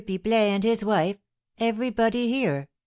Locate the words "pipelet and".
0.03-0.63